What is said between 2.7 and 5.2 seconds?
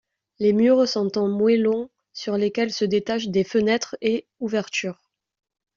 se détachent des fenêtres et ouvertures.